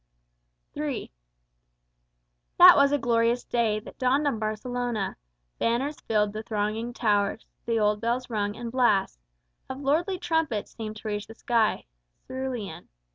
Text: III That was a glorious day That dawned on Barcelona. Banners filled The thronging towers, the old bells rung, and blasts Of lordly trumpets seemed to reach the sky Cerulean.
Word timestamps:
III 0.75 1.11
That 2.57 2.75
was 2.75 2.91
a 2.91 2.97
glorious 2.97 3.43
day 3.43 3.79
That 3.79 3.99
dawned 3.99 4.25
on 4.25 4.39
Barcelona. 4.39 5.15
Banners 5.59 5.99
filled 5.99 6.33
The 6.33 6.41
thronging 6.41 6.91
towers, 6.91 7.45
the 7.67 7.77
old 7.77 8.01
bells 8.01 8.27
rung, 8.27 8.55
and 8.55 8.71
blasts 8.71 9.19
Of 9.69 9.79
lordly 9.79 10.17
trumpets 10.17 10.71
seemed 10.73 10.95
to 10.95 11.07
reach 11.07 11.27
the 11.27 11.35
sky 11.35 11.85
Cerulean. 12.27 12.89